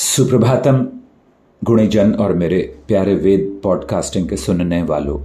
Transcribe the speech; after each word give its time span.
सुप्रभातम, 0.00 0.88
गुणीजन 1.64 2.12
और 2.12 2.32
मेरे 2.32 2.78
प्यारे 2.88 3.14
वेद 3.14 3.60
पॉडकास्टिंग 3.62 4.28
के 4.28 4.36
सुनने 4.36 4.82
वालों। 4.82 5.20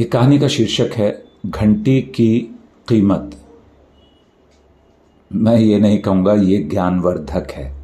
ये 0.00 0.04
कहानी 0.04 0.38
का 0.38 0.48
शीर्षक 0.48 0.90
है, 0.94 1.24
घंटी 1.46 2.02
की 2.02 2.40
कीमत। 2.88 3.36
मैं 5.32 5.56
ये 5.56 5.78
नहीं 5.78 5.98
कहूँगा 5.98 6.34
ये 6.34 6.58
ज्ञानवर्धक 6.58 7.50
है। 7.50 7.76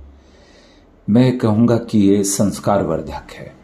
मैं 1.11 1.39
कहूँगा 1.39 1.77
कि 1.77 1.99
ये 1.99 2.25
संस्कारवर्धक 2.25 3.33
है। 3.33 3.55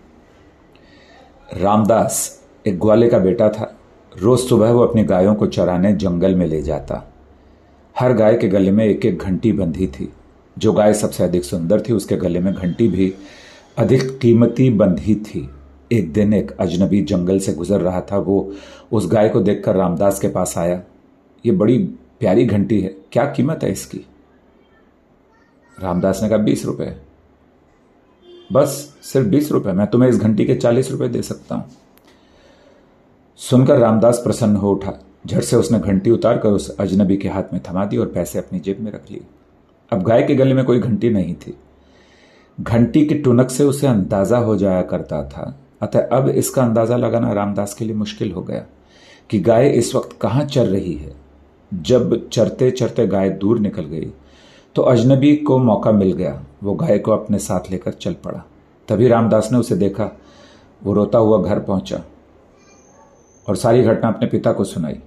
रामदास 1.57 2.45
एक 2.67 2.81
ग्वाले 2.81 3.09
का 3.09 3.19
बेटा 3.19 3.49
था। 3.49 3.79
रोज 4.19 4.41
सुबह 4.41 4.71
वो 4.71 4.81
अपनी 4.81 5.05
गायों 5.05 5.35
को 5.35 5.47
चराने 5.47 5.93
जंगल 5.93 6.35
में 6.35 6.47
ले 6.47 6.63
जाता। 6.63 7.15
हर 7.99 8.13
गाय 8.13 8.37
के 8.37 8.49
गले 8.49 8.71
में 8.71 8.85
एक 8.85 9.07
एक 9.07 9.19
घंटी 9.19 9.53
बंधी 9.53 9.87
थी। 9.87 10.13
जो 10.59 10.73
गाय 10.73 10.95
सबसे 10.95 11.25
अधिक 11.25 11.45
सुंदर 11.45 11.81
थी, 11.81 11.93
उसके 11.93 12.17
गले 12.17 12.41
में 12.41 12.55
घंटी 12.55 12.89
भी 12.89 13.15
अधिक 13.79 14.19
कीमती 14.19 14.71
बंधी 14.71 15.15
थी। 15.15 15.51
एक 15.93 16.13
दिन 16.13 16.35
एक 16.35 16.51
अजनबी 16.51 17.03
जंगल 17.03 17.39
से 17.39 17.55
गुजर 17.55 17.81
रहा 17.81 18.01
था। 18.01 18.19
वो 18.19 18.53
उस 18.93 19.07
गाय 19.07 19.29
को 19.29 19.41
देखकर 19.41 19.77
रामदास 19.77 20.21
के 20.21 20.29
पास 20.29 20.59
आया। 20.59 20.83
ये 21.47 21.53
बड़ी 21.53 21.79
प्यारी 22.21 22.47
घंटी 22.47 22.81
है, 22.81 22.97
क्या 23.13 23.25
कीमत 23.25 23.61
है 23.63 23.73
इसकी? 23.73 24.01
रामदास 25.83 26.23
ने 26.23 26.29
कहा, 26.29 26.39
बीस 26.39 26.65
रुपए। 26.65 26.97
बस, 28.53 28.97
सिर्फ़ 29.03 29.29
बीस 29.29 29.53
रुपए, 29.53 29.73
मैं 29.73 29.87
तुम्हें 29.87 30.11
इस 30.11 30.17
घंटी 30.17 30.45
के 30.45 30.55
चालीस 30.55 30.91
रुपए 30.91 31.09
दे 31.09 31.23
सकता 31.23 31.55
हूँ। 31.55 31.65
सुनकर 33.37 33.79
रामदास 33.79 34.19
प्रसन्न 34.19 34.57
हो 34.57 34.73
उठा। 34.73 35.05
झट 35.27 35.41
से 35.41 35.57
उसने 35.57 35.79
घंटी 35.79 36.11
उतार 36.11 36.39
कर 36.39 36.49
उस 36.49 36.77
अजनबी 36.77 37.17
के 37.17 37.29
हाथ 37.29 37.43
में 37.53 37.61
थमा 37.71 37.85
दी 37.85 37.97
और 37.97 38.07
पैसे 38.07 38.39
अपनी 38.39 38.61
जेब 38.61 38.81
में 38.81 38.93
रख 38.93 39.11
लिए। 39.11 39.21
अब 39.93 40.03
गाय 40.03 40.23
के 40.23 40.35
गले 40.35 40.55
में 40.55 40.65
कोई 40.65 40.79
घंटी 40.81 41.11
नहीं 41.11 41.35
थी। 41.37 41.55
घंटी 42.59 43.05
की 43.07 43.15
टुनक 43.17 43.51
से 43.51 43.65
उसे 43.65 43.87
अंदाज़ा 43.87 44.39
हो 44.39 44.57
जाया 44.57 44.83
करता 44.85 45.23
था। 45.25 45.55
अतः 45.83 46.09
अब 46.13 46.29
इसका 46.31 46.63
अंदाज़ा 46.63 46.97
लगाना 46.97 47.33
रामदास 47.33 47.75
के 47.75 47.85
लिए 47.85 47.95
मुश्किल 47.97 48.33
हो 48.33 48.43
गया 48.43 48.65
कि 49.31 49.39
गाय 49.41 49.69
इस 49.69 49.95
वक्त 49.95 50.17
कहाँ 50.23 50.45
चल 50.47 50.69
रही 50.69 50.95
है। 50.95 51.13
जब 51.73 52.29
चरते 52.29 52.71
चरते 52.71 53.07
गाय 53.07 53.31
दूर 53.31 53.59
निकल 53.61 53.85
गई 53.85 54.13
तो 54.77 54.83
अजनबी 54.85 55.35
को 55.39 55.59
मौका 55.59 55.93
मिल 55.93 56.13
गया। 56.13 56.41
वो 56.63 56.75
गाय 56.75 56.99
को 56.99 57.13
अपने 57.13 57.39
साथ 57.39 57.71
लेकर 57.71 57.93
चल 57.93 58.13
पड़ा। 58.25 58.43
तभी 58.89 59.09
रामदास 59.09 59.49
ने 59.53 59.59
उसे 59.59 59.77
देखा। 59.77 60.11
वो 60.83 60.93
रोता 60.95 61.19
हुआ 61.19 61.43
घर 61.43 61.59
पहुँचा 61.61 62.03
और 63.49 63.57
सारी 63.57 63.83
घटना 63.83 64.09
अपने 64.09 64.29
पिता 64.29 64.53
को 64.53 64.65
सुनाई। 64.65 64.99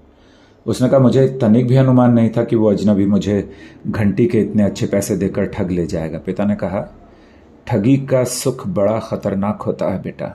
उसने 0.66 0.90
कहा, 0.90 1.00
मुझे 1.00 1.28
तनिक 1.28 1.68
भी 1.68 1.76
अनुमान 1.76 2.14
नहीं 2.14 2.30
था 2.30 2.44
कि 2.44 2.56
वो 2.56 2.72
अजनबी 2.72 3.06
मुझे 3.06 3.52
घंटी 3.88 4.26
के 4.26 4.40
इतने 4.42 4.64
अच्छे 4.64 4.88
पैसे 4.88 5.18
देकर 5.18 5.46
ठग 5.46 5.72
ले 5.72 5.86
जाएगा। 5.86 6.20
पिता 6.20 6.46
ने 6.46 6.56
कहा, 6.56 6.98
ठगी 7.68 7.98
का 7.98 8.24
सुख 8.24 8.68
बड़ा 8.68 9.00
खतरनाक 9.00 9.62
होता 9.62 9.86
है 9.86 10.02
बेटा। 10.02 10.28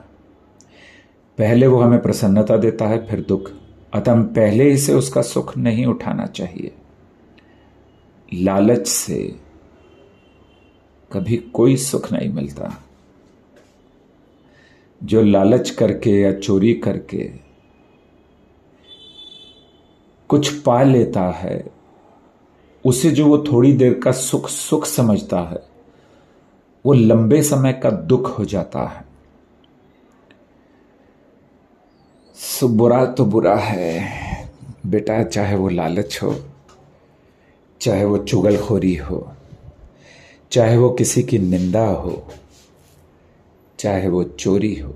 पहले 1.37 1.67
वो 1.67 1.81
हमें 1.81 2.01
प्रसन्नता 2.01 2.57
देता 2.57 2.85
है, 2.85 3.07
फिर 3.07 3.25
दुख। 3.27 3.51
अतः 3.93 4.11
हम 4.11 4.23
पहले 4.23 4.71
ही 4.71 4.77
से 4.77 4.93
उसका 4.93 5.21
सुख 5.21 5.57
नहीं 5.57 5.85
उठाना 5.85 6.25
चाहिए। 6.25 6.71
लालच 8.33 8.87
से 8.87 9.35
कभी 11.13 11.37
कोई 11.37 11.77
सुख 11.77 12.13
नहीं 12.13 12.33
मिलता। 12.33 12.83
जो 15.03 15.21
लालच 15.21 15.69
करके 15.69 16.11
या 16.11 16.33
चोरी 16.33 16.73
करके 16.73 17.46
कुछ 20.29 20.49
पा 20.61 20.81
लेता 20.83 21.21
है, 21.31 21.63
उसे 22.85 23.11
जो 23.11 23.25
वो 23.25 23.37
थोड़ी 23.37 23.73
देर 23.73 23.93
का 23.93 24.11
सुख 24.11 24.47
सुख 24.49 24.85
समझता 24.85 25.39
है, 25.41 25.59
वो 26.85 26.93
लंबे 26.93 27.41
समय 27.43 27.73
का 27.73 27.89
दुख 27.89 28.37
हो 28.39 28.45
जाता 28.45 28.85
है। 28.87 29.05
सो 32.35 32.67
बुरा 32.67 33.05
तो 33.05 33.25
बुरा 33.25 33.55
है, 33.55 34.49
बेटा, 34.85 35.23
चाहे 35.23 35.55
वो 35.55 35.69
लालच 35.69 36.19
हो, 36.23 36.35
चाहे 37.81 38.05
वो 38.05 38.17
चुगलखोरी 38.17 38.95
हो, 38.95 39.27
चाहे 40.51 40.77
वो 40.77 40.89
किसी 40.89 41.23
की 41.23 41.39
निंदा 41.39 41.85
हो, 41.85 42.27
चाहे 43.79 44.07
वो 44.07 44.23
चोरी 44.23 44.73
हो, 44.75 44.93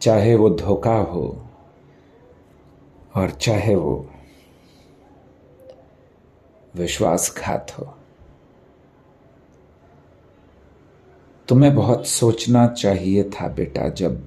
चाहे 0.00 0.34
वो 0.34 0.50
धोखा 0.50 0.96
हो 1.02 1.26
और 3.14 3.30
चाहे 3.30 3.74
वो 3.74 4.06
विश्वासघात 6.74 7.70
हो। 7.70 7.94
तुम्हें 11.48 11.74
बहुत 11.74 12.06
सोचना 12.06 12.66
चाहिए 12.68 13.22
था 13.24 13.48
बेटा, 13.48 13.88
जब 13.88 14.26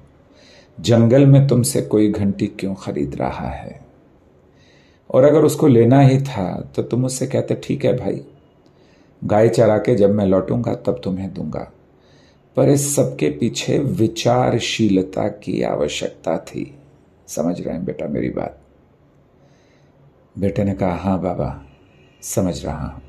जंगल 0.78 1.26
में 1.26 1.46
तुमसे 1.48 1.82
कोई 1.82 2.10
घंटी 2.10 2.46
क्यों 2.48 2.74
खरीद 2.74 3.14
रहा 3.14 3.48
है? 3.48 3.80
और 5.10 5.24
अगर 5.24 5.44
उसको 5.44 5.66
लेना 5.66 6.00
ही 6.00 6.20
था 6.20 6.60
तो 6.76 6.82
तुम 6.82 7.04
उससे 7.04 7.26
कहते, 7.26 7.54
ठीक 7.54 7.84
है 7.84 7.96
भाई, 7.96 8.24
गाय 9.22 9.48
चरा 9.48 9.78
के 9.78 9.94
जब 9.94 10.10
मैं 10.10 10.26
लौटूँगा, 10.26 10.74
तब 10.74 11.00
तुम्हें 11.04 11.32
दूँगा। 11.34 11.70
पर 12.56 12.68
इस 12.68 12.94
सबके 12.96 13.30
पीछे 13.30 13.78
विचारशीलता 13.78 15.28
की 15.28 15.62
आवश्यकता 15.62 16.38
थी। 16.38 16.74
समझ 17.28 17.60
रहे 17.60 17.74
हैं 17.74 17.84
बेटा 17.84 18.06
मेरी 18.06 18.30
बात? 18.30 18.58
बेटे 20.36 20.64
ने 20.64 20.74
कहा 20.74 20.94
हाँ 20.94 21.20
बाबा, 21.20 21.64
समझ 22.22 22.64
रहा 22.64 22.86
हूँ। 22.86 23.02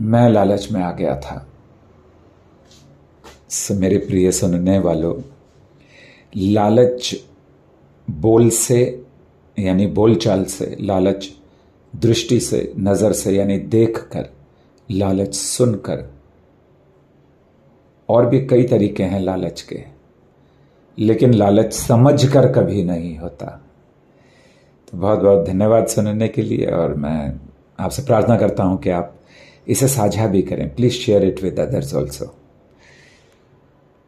मैं 0.00 0.28
लालच 0.28 0.70
में 0.72 0.80
आ 0.82 0.90
गया 0.92 1.16
था। 1.16 1.46
मेरे 3.70 3.98
प्रिय 3.98 4.32
सुनने 4.32 4.78
वालों, 4.78 5.14
लालच 6.36 7.14
बोल 8.10 8.48
से, 8.50 9.04
यानी 9.58 9.86
बोलचाल 9.86 10.44
से, 10.44 10.76
लालच 10.80 11.28
दृष्टि 11.96 12.40
से, 12.40 12.72
नज़र 12.78 13.12
से, 13.12 13.36
यानी 13.36 13.58
देख 13.58 13.98
कर 14.12 14.28
लालच 14.90 15.34
सुनकर, 15.34 16.12
और 18.08 18.26
भी 18.26 18.46
कई 18.46 18.64
तरीके 18.64 19.02
हैं 19.02 19.20
लालच 19.20 19.60
के। 19.62 19.84
लेकिन 20.98 21.34
लालच 21.34 21.72
समझ 21.72 22.32
कर 22.32 22.52
कभी 22.52 22.82
नहीं 22.84 23.16
होता। 23.18 23.60
तो 24.92 24.98
बहुत 24.98 25.18
बहुत 25.18 25.46
धन्यवाद 25.46 25.86
सुनने 25.86 26.28
के 26.28 26.42
लिए 26.42 26.66
और 26.66 26.94
मैं 26.94 27.40
आपसे 27.80 28.02
प्रार्थना 28.02 28.36
करता 28.36 28.62
हूँ 28.62 28.78
कि 28.78 28.90
आप 28.90 29.14
इसे 29.68 29.88
साझा 29.88 30.26
भी 30.26 30.42
करें। 30.42 30.74
Please 30.74 30.92
share 30.92 31.24
it 31.24 31.42
with 31.42 31.60
others 31.60 31.94
also 31.94 32.26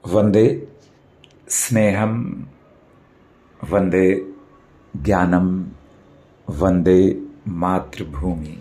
वंदे 0.05 0.69
स्नेहम, 1.49 2.47
वंदे 3.71 4.06
ज्ञानम, 4.97 5.49
वंदे 6.49 7.00
मातृभूमि। 7.49 8.59